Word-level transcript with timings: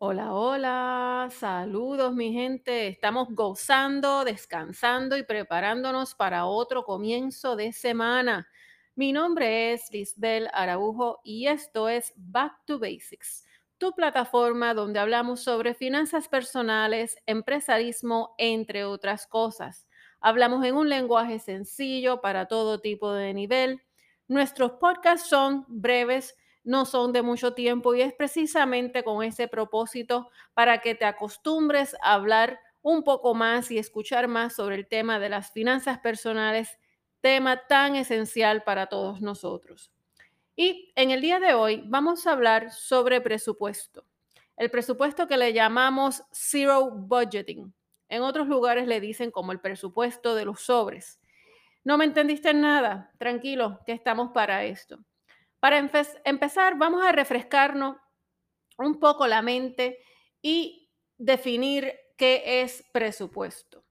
Hola, 0.00 0.32
hola, 0.32 1.28
saludos 1.32 2.14
mi 2.14 2.32
gente. 2.32 2.86
Estamos 2.86 3.26
gozando, 3.32 4.24
descansando 4.24 5.16
y 5.16 5.24
preparándonos 5.24 6.14
para 6.14 6.46
otro 6.46 6.84
comienzo 6.84 7.56
de 7.56 7.72
semana. 7.72 8.48
Mi 8.94 9.12
nombre 9.12 9.72
es 9.72 9.90
Lisbel 9.90 10.48
Araujo 10.52 11.18
y 11.24 11.48
esto 11.48 11.88
es 11.88 12.12
Back 12.14 12.64
to 12.64 12.78
Basics, 12.78 13.44
tu 13.76 13.92
plataforma 13.92 14.72
donde 14.72 15.00
hablamos 15.00 15.40
sobre 15.40 15.74
finanzas 15.74 16.28
personales, 16.28 17.18
empresarismo, 17.26 18.36
entre 18.38 18.84
otras 18.84 19.26
cosas. 19.26 19.88
Hablamos 20.20 20.64
en 20.64 20.76
un 20.76 20.88
lenguaje 20.88 21.40
sencillo 21.40 22.20
para 22.20 22.46
todo 22.46 22.80
tipo 22.80 23.12
de 23.12 23.34
nivel. 23.34 23.82
Nuestros 24.28 24.74
podcasts 24.74 25.28
son 25.28 25.64
breves 25.66 26.36
no 26.68 26.84
son 26.84 27.14
de 27.14 27.22
mucho 27.22 27.54
tiempo 27.54 27.94
y 27.94 28.02
es 28.02 28.12
precisamente 28.12 29.02
con 29.02 29.24
ese 29.24 29.48
propósito 29.48 30.28
para 30.52 30.82
que 30.82 30.94
te 30.94 31.06
acostumbres 31.06 31.96
a 32.02 32.12
hablar 32.12 32.60
un 32.82 33.04
poco 33.04 33.34
más 33.34 33.70
y 33.70 33.78
escuchar 33.78 34.28
más 34.28 34.56
sobre 34.56 34.76
el 34.76 34.86
tema 34.86 35.18
de 35.18 35.30
las 35.30 35.50
finanzas 35.50 35.98
personales, 36.00 36.78
tema 37.22 37.66
tan 37.68 37.96
esencial 37.96 38.64
para 38.64 38.86
todos 38.86 39.22
nosotros. 39.22 39.90
Y 40.56 40.92
en 40.94 41.10
el 41.10 41.22
día 41.22 41.40
de 41.40 41.54
hoy 41.54 41.84
vamos 41.86 42.26
a 42.26 42.32
hablar 42.32 42.70
sobre 42.70 43.22
presupuesto. 43.22 44.04
El 44.54 44.70
presupuesto 44.70 45.26
que 45.26 45.38
le 45.38 45.54
llamamos 45.54 46.22
zero 46.32 46.90
budgeting. 46.90 47.72
En 48.10 48.20
otros 48.20 48.46
lugares 48.46 48.86
le 48.86 49.00
dicen 49.00 49.30
como 49.30 49.52
el 49.52 49.60
presupuesto 49.60 50.34
de 50.34 50.44
los 50.44 50.60
sobres. 50.60 51.18
No 51.82 51.96
me 51.96 52.04
entendiste 52.04 52.52
nada, 52.52 53.10
tranquilo, 53.16 53.80
que 53.86 53.92
estamos 53.92 54.32
para 54.32 54.64
esto. 54.64 54.98
Para 55.60 55.78
empezar, 55.78 56.78
vamos 56.78 57.04
a 57.04 57.12
refrescarnos 57.12 57.96
un 58.78 59.00
poco 59.00 59.26
la 59.26 59.42
mente 59.42 59.98
y 60.40 60.90
definir 61.16 61.92
qué 62.16 62.62
es 62.62 62.84
presupuesto. 62.92 63.84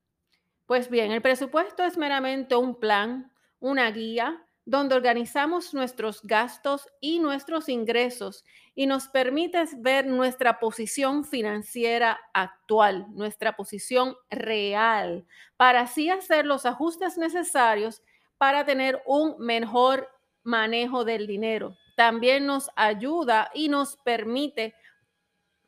Pues 0.65 0.89
bien, 0.89 1.11
el 1.11 1.21
presupuesto 1.21 1.83
es 1.83 1.97
meramente 1.97 2.55
un 2.55 2.79
plan, 2.79 3.31
una 3.59 3.89
guía, 3.91 4.43
donde 4.65 4.95
organizamos 4.95 5.73
nuestros 5.73 6.21
gastos 6.23 6.89
y 6.99 7.19
nuestros 7.19 7.69
ingresos 7.69 8.43
y 8.75 8.85
nos 8.85 9.07
permite 9.07 9.63
ver 9.77 10.05
nuestra 10.05 10.59
posición 10.59 11.23
financiera 11.23 12.19
actual, 12.33 13.07
nuestra 13.11 13.55
posición 13.55 14.17
real, 14.29 15.25
para 15.55 15.81
así 15.81 16.09
hacer 16.09 16.45
los 16.45 16.65
ajustes 16.65 17.17
necesarios 17.17 18.01
para 18.37 18.65
tener 18.65 19.01
un 19.05 19.37
mejor 19.39 20.09
manejo 20.47 21.03
del 21.03 21.27
dinero. 21.27 21.77
También 21.95 22.45
nos 22.45 22.71
ayuda 22.75 23.51
y 23.53 23.67
nos 23.67 23.97
permite 23.97 24.73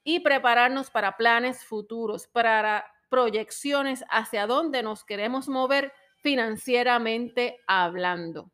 y 0.04 0.22
prepararnos 0.22 0.90
para 0.90 1.18
planes 1.18 1.66
futuros, 1.66 2.28
para 2.28 2.86
proyecciones 3.10 4.06
hacia 4.10 4.48
dónde 4.48 4.82
nos 4.82 5.04
queremos 5.04 5.50
mover 5.50 5.92
financieramente 6.18 7.60
hablando. 7.68 8.52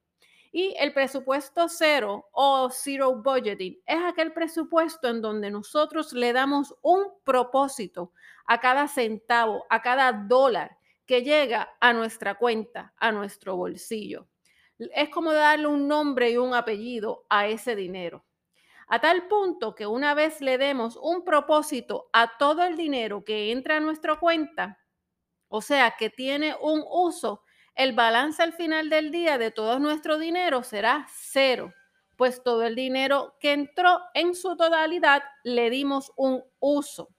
Y 0.52 0.74
el 0.80 0.94
presupuesto 0.94 1.68
cero 1.70 2.28
o 2.32 2.70
zero 2.72 3.22
budgeting 3.22 3.78
es 3.86 4.00
aquel 4.04 4.34
presupuesto 4.34 5.10
en 5.10 5.22
donde 5.22 5.52
nosotros 5.52 6.12
le 6.14 6.34
damos 6.34 6.74
un 6.82 7.04
propósito 7.24 8.14
a 8.48 8.60
cada 8.60 8.88
centavo, 8.88 9.66
a 9.70 9.82
cada 9.82 10.12
dólar 10.12 10.78
que 11.06 11.22
llega 11.22 11.76
a 11.80 11.94
nuestra 11.94 12.36
cuenta, 12.36 12.94
a 12.98 13.12
nuestro 13.12 13.58
bolsillo 13.58 14.28
es 14.80 15.10
como 15.10 15.34
darle 15.34 15.68
un 15.68 15.88
nombre 15.88 16.32
y 16.32 16.38
un 16.38 16.54
apellido 16.54 17.26
a 17.30 17.48
ese 17.48 17.76
dinero. 17.76 18.26
A 18.88 19.00
tal 19.00 19.28
punto 19.28 19.74
que 19.74 19.88
una 19.88 20.14
vez 20.14 20.42
le 20.42 20.58
demos 20.58 20.98
un 20.98 21.24
propósito 21.24 22.10
a 22.14 22.38
todo 22.38 22.64
el 22.64 22.78
dinero 22.78 23.24
que 23.24 23.52
entra 23.52 23.78
a 23.78 23.80
nuestra 23.80 24.18
cuenta, 24.18 24.80
o 25.48 25.62
sea, 25.62 25.96
que 25.98 26.10
tiene 26.10 26.56
un 26.62 26.84
uso, 26.88 27.44
el 27.74 27.94
balance 27.94 28.42
al 28.42 28.54
final 28.54 28.90
del 28.90 29.12
día 29.12 29.38
de 29.38 29.52
todo 29.52 29.80
nuestro 29.80 30.18
dinero 30.18 30.64
será 30.64 31.08
cero, 31.10 31.74
pues 32.16 32.44
todo 32.44 32.64
el 32.64 32.76
dinero 32.76 33.36
que 33.40 33.54
entró 33.54 34.00
en 34.14 34.36
su 34.36 34.56
totalidad 34.56 35.24
le 35.44 35.70
dimos 35.70 36.12
un 36.16 36.44
uso. 36.60 37.10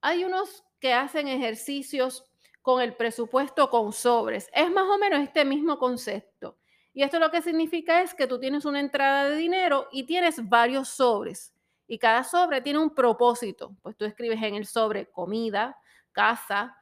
Hay 0.00 0.24
unos 0.24 0.64
que 0.80 0.92
hacen 0.92 1.28
ejercicios 1.28 2.24
con 2.62 2.80
el 2.80 2.94
presupuesto 2.94 3.68
con 3.68 3.92
sobres. 3.92 4.48
Es 4.54 4.70
más 4.70 4.84
o 4.84 4.96
menos 4.98 5.20
este 5.20 5.44
mismo 5.44 5.78
concepto. 5.78 6.58
Y 6.94 7.02
esto 7.02 7.18
lo 7.18 7.30
que 7.30 7.42
significa 7.42 8.02
es 8.02 8.14
que 8.14 8.26
tú 8.26 8.38
tienes 8.38 8.64
una 8.64 8.80
entrada 8.80 9.28
de 9.28 9.36
dinero 9.36 9.88
y 9.90 10.04
tienes 10.04 10.48
varios 10.48 10.88
sobres. 10.88 11.54
Y 11.86 11.98
cada 11.98 12.24
sobre 12.24 12.60
tiene 12.60 12.78
un 12.78 12.94
propósito. 12.94 13.76
Pues 13.82 13.96
tú 13.96 14.04
escribes 14.04 14.42
en 14.42 14.54
el 14.54 14.66
sobre 14.66 15.10
comida, 15.10 15.76
casa, 16.12 16.76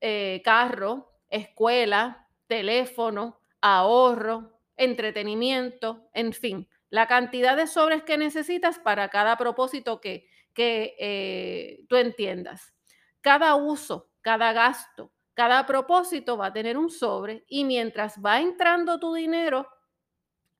eh, 0.00 0.40
carro, 0.44 1.12
escuela, 1.28 2.28
teléfono, 2.46 3.40
ahorro, 3.60 4.60
entretenimiento, 4.76 6.08
en 6.12 6.32
fin, 6.32 6.68
la 6.90 7.06
cantidad 7.06 7.56
de 7.56 7.66
sobres 7.66 8.02
que 8.02 8.18
necesitas 8.18 8.78
para 8.78 9.08
cada 9.08 9.36
propósito 9.36 10.00
que, 10.00 10.28
que 10.52 10.94
eh, 10.98 11.84
tú 11.88 11.96
entiendas. 11.96 12.74
Cada 13.20 13.56
uso, 13.56 14.10
cada 14.20 14.52
gasto, 14.52 15.12
cada 15.36 15.66
propósito 15.66 16.38
va 16.38 16.46
a 16.46 16.52
tener 16.54 16.78
un 16.78 16.88
sobre 16.88 17.44
y 17.46 17.64
mientras 17.64 18.24
va 18.24 18.40
entrando 18.40 18.98
tu 18.98 19.12
dinero 19.12 19.68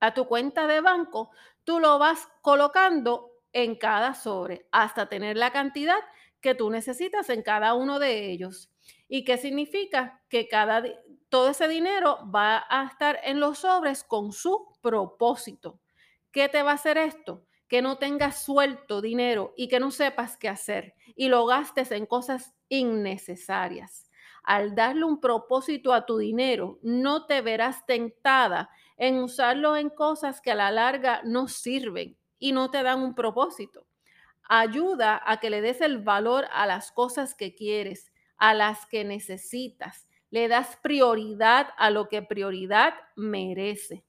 a 0.00 0.12
tu 0.12 0.26
cuenta 0.26 0.66
de 0.66 0.82
banco, 0.82 1.30
tú 1.64 1.80
lo 1.80 1.98
vas 1.98 2.28
colocando 2.42 3.30
en 3.54 3.76
cada 3.76 4.12
sobre 4.12 4.68
hasta 4.70 5.08
tener 5.08 5.38
la 5.38 5.50
cantidad 5.50 5.96
que 6.42 6.54
tú 6.54 6.68
necesitas 6.68 7.30
en 7.30 7.42
cada 7.42 7.72
uno 7.72 7.98
de 7.98 8.30
ellos. 8.30 8.70
¿Y 9.08 9.24
qué 9.24 9.38
significa? 9.38 10.20
Que 10.28 10.46
cada, 10.46 10.84
todo 11.30 11.48
ese 11.48 11.68
dinero 11.68 12.18
va 12.30 12.66
a 12.68 12.84
estar 12.84 13.18
en 13.24 13.40
los 13.40 13.60
sobres 13.60 14.04
con 14.04 14.30
su 14.30 14.74
propósito. 14.82 15.80
¿Qué 16.30 16.50
te 16.50 16.62
va 16.62 16.72
a 16.72 16.74
hacer 16.74 16.98
esto? 16.98 17.46
Que 17.66 17.80
no 17.80 17.96
tengas 17.96 18.42
suelto 18.42 19.00
dinero 19.00 19.54
y 19.56 19.68
que 19.68 19.80
no 19.80 19.90
sepas 19.90 20.36
qué 20.36 20.50
hacer 20.50 20.92
y 21.14 21.28
lo 21.28 21.46
gastes 21.46 21.92
en 21.92 22.04
cosas 22.04 22.54
innecesarias 22.68 24.05
al 24.46 24.76
darle 24.76 25.04
un 25.04 25.20
propósito 25.20 25.92
a 25.92 26.06
tu 26.06 26.18
dinero, 26.18 26.78
no 26.80 27.26
te 27.26 27.42
verás 27.42 27.84
tentada 27.84 28.70
en 28.96 29.16
usarlo 29.18 29.76
en 29.76 29.90
cosas 29.90 30.40
que 30.40 30.52
a 30.52 30.54
la 30.54 30.70
larga 30.70 31.20
no 31.24 31.48
sirven 31.48 32.16
y 32.38 32.52
no 32.52 32.70
te 32.70 32.84
dan 32.84 33.02
un 33.02 33.16
propósito. 33.16 33.86
Ayuda 34.48 35.20
a 35.26 35.40
que 35.40 35.50
le 35.50 35.60
des 35.60 35.80
el 35.80 35.98
valor 35.98 36.46
a 36.52 36.64
las 36.66 36.92
cosas 36.92 37.34
que 37.34 37.56
quieres, 37.56 38.12
a 38.36 38.54
las 38.54 38.86
que 38.86 39.04
necesitas. 39.04 40.08
Le 40.30 40.46
das 40.46 40.76
prioridad 40.80 41.70
a 41.76 41.90
lo 41.90 42.08
que 42.08 42.22
prioridad 42.22 42.94
merece. 43.16 44.04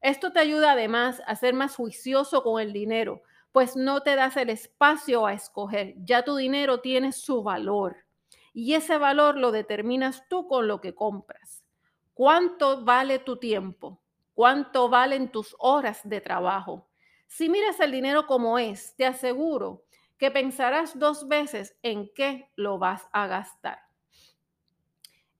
Esto 0.00 0.32
te 0.32 0.40
ayuda 0.40 0.72
además 0.72 1.20
a 1.26 1.36
ser 1.36 1.52
más 1.52 1.76
juicioso 1.76 2.42
con 2.42 2.60
el 2.60 2.72
dinero, 2.72 3.22
pues 3.52 3.76
no 3.76 4.00
te 4.02 4.16
das 4.16 4.38
el 4.38 4.48
espacio 4.48 5.26
a 5.26 5.34
escoger. 5.34 5.94
Ya 5.98 6.24
tu 6.24 6.36
dinero 6.36 6.80
tiene 6.80 7.12
su 7.12 7.42
valor 7.42 8.03
y 8.54 8.74
ese 8.74 8.96
valor 8.98 9.36
lo 9.36 9.50
determinas 9.50 10.26
tú 10.28 10.46
con 10.46 10.68
lo 10.68 10.80
que 10.80 10.94
compras. 10.94 11.64
¿Cuánto 12.14 12.84
vale 12.84 13.18
tu 13.18 13.36
tiempo? 13.36 14.00
¿Cuánto 14.32 14.88
valen 14.88 15.30
tus 15.30 15.56
horas 15.58 16.00
de 16.04 16.20
trabajo? 16.20 16.88
Si 17.26 17.48
miras 17.48 17.80
el 17.80 17.90
dinero 17.90 18.28
como 18.28 18.58
es, 18.60 18.94
te 18.94 19.06
aseguro 19.06 19.84
que 20.16 20.30
pensarás 20.30 20.96
dos 20.96 21.26
veces 21.26 21.76
en 21.82 22.08
qué 22.14 22.48
lo 22.54 22.78
vas 22.78 23.08
a 23.12 23.26
gastar. 23.26 23.80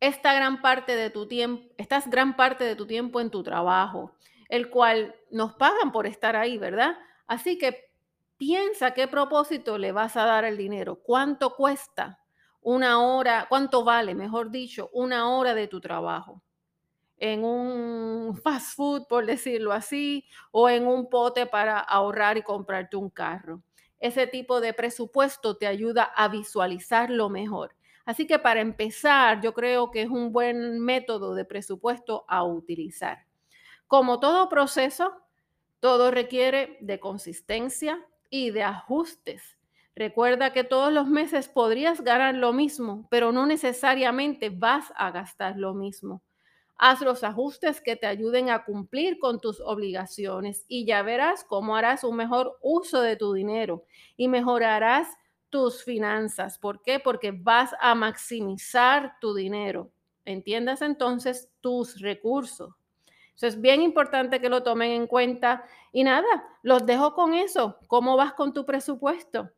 Esta 0.01 0.35
gran 0.35 0.61
parte 0.61 0.97
de 0.97 1.11
tu 1.11 1.29
tiempo, 1.29 1.73
estás 1.79 2.11
gran 2.11 2.35
parte 2.35 2.65
de 2.65 2.75
tu 2.75 2.85
tiempo 2.87 3.21
en 3.21 3.31
tu 3.31 3.45
trabajo, 3.45 4.17
el 4.49 4.71
cual 4.71 5.15
nos 5.31 5.55
pagan 5.55 5.93
por 5.93 6.09
estar 6.09 6.35
ahí, 6.35 6.59
¿verdad? 6.59 6.99
Así 7.29 7.59
que 7.59 7.93
piensa 8.37 8.93
qué 8.93 9.07
propósito 9.07 9.79
le 9.79 9.93
vas 9.93 10.17
a 10.17 10.25
dar 10.25 10.45
el 10.45 10.57
dinero, 10.57 10.97
cuánto 10.97 11.55
cuesta 11.55 12.24
una 12.65 13.01
hora, 13.03 13.47
cuánto 13.49 13.85
vale, 13.85 14.15
mejor 14.15 14.51
dicho, 14.51 14.91
una 14.93 15.31
hora 15.31 15.55
de 15.55 15.69
tu 15.69 15.81
trabajo 15.81 16.43
en 17.19 17.45
un 17.45 18.37
fast 18.43 18.75
food, 18.75 19.07
por 19.07 19.27
decirlo 19.27 19.73
así, 19.73 20.27
o 20.51 20.69
en 20.69 20.87
un 20.87 21.09
pote 21.09 21.47
para 21.47 21.79
ahorrar 21.79 22.39
y 22.39 22.43
comprarte 22.43 22.97
un 22.97 23.11
carro. 23.11 23.63
Ese 24.01 24.27
tipo 24.27 24.61
de 24.61 24.73
presupuesto 24.73 25.57
te 25.57 25.67
ayuda 25.67 26.05
a 26.05 26.29
visualizarlo 26.29 27.29
mejor. 27.31 27.77
Así 28.05 28.27
que 28.27 28.39
para 28.39 28.61
empezar, 28.61 29.41
yo 29.41 29.55
creo 29.55 29.91
que 29.91 30.03
es 30.03 30.11
un 30.11 30.33
buen 30.33 30.81
método 30.81 31.35
de 31.35 31.45
presupuesto 31.45 32.25
a 32.29 32.45
utilizar. 32.45 33.27
Como 33.87 34.21
todo 34.21 34.49
proceso, 34.49 35.13
todo 35.81 36.11
requiere 36.11 36.77
de 36.81 36.99
consistencia 36.99 38.05
y 38.29 38.51
de 38.51 38.63
ajustes 38.63 39.59
Recuerda 39.97 40.53
que 40.53 40.65
todos 40.65 40.93
los 40.93 41.07
meses 41.07 41.49
podrías 41.49 42.01
ganar 42.01 42.35
lo 42.35 42.53
mismo, 42.53 43.07
pero 43.11 43.31
no 43.31 43.47
necesariamente 43.47 44.51
vas 44.51 44.93
a 44.97 45.13
gastar 45.13 45.57
lo 45.57 45.73
mismo. 45.73 46.23
Haz 46.77 47.01
los 47.01 47.23
ajustes 47.23 47.81
que 47.81 47.95
te 47.95 48.09
ayuden 48.09 48.51
a 48.51 48.65
cumplir 48.65 49.21
con 49.21 49.41
tus 49.41 49.61
obligaciones 49.61 50.65
y 50.67 50.85
ya 50.85 51.03
verás 51.03 51.45
cómo 51.45 51.77
harás 51.77 52.03
un 52.03 52.17
mejor 52.17 52.59
uso 52.61 53.01
de 53.01 53.15
tu 53.15 53.33
dinero 53.33 53.85
y 54.17 54.27
mejorarás 54.27 55.17
tus 55.49 55.85
finanzas. 55.85 56.59
¿Por 56.59 56.83
qué? 56.83 56.99
Porque 56.99 57.31
vas 57.31 57.71
a 57.81 57.95
maximizar 57.95 59.17
tu 59.21 59.35
dinero. 59.35 59.93
Entiendas 60.25 60.83
entonces 60.83 61.49
tus 61.61 62.01
recursos. 62.01 62.75
Eso 63.37 63.47
es 63.47 63.61
bien 63.61 63.81
importante 63.81 64.41
que 64.41 64.49
lo 64.49 64.65
tomen 64.65 64.91
en 64.91 65.07
cuenta. 65.07 65.65
Y 65.93 66.03
nada, 66.03 66.27
los 66.63 66.85
dejo 66.85 67.15
con 67.15 67.35
eso. 67.35 67.79
¿Cómo 67.87 68.17
vas 68.17 68.33
con 68.33 68.53
tu 68.53 68.65
presupuesto? 68.65 69.51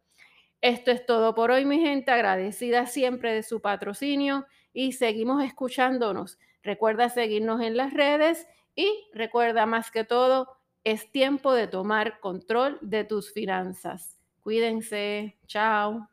Esto 0.62 0.91
es 0.91 1.05
todo 1.06 1.35
por 1.35 1.50
hoy, 1.50 1.64
mi 1.64 1.81
gente. 1.81 2.11
Agradecida 2.11 2.87
siempre 2.87 3.32
de 3.32 3.43
su 3.43 3.61
patrocinio 3.61 4.47
y 4.73 4.93
seguimos 4.93 5.43
escuchándonos. 5.44 6.38
Recuerda 6.62 7.08
seguirnos 7.08 7.61
en 7.61 7.76
las 7.76 7.93
redes 7.93 8.47
y 8.75 8.88
recuerda 9.12 9.67
más 9.67 9.91
que 9.91 10.05
todo, 10.05 10.49
es 10.85 11.11
tiempo 11.11 11.53
de 11.53 11.67
tomar 11.69 12.20
control 12.20 12.79
de 12.82 13.05
tus 13.05 13.32
finanzas. 13.32 14.19
Cuídense. 14.43 15.37
Chao. 15.47 16.08